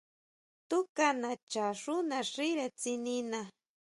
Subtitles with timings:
[0.69, 3.41] Túka nacha xú naxíre tsinina.